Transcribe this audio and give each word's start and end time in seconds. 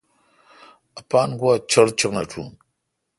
اپان 0.99 1.29
گواچݨ 1.39 1.87
چݨ 1.99 2.13
اٹوُن۔ 2.21 2.49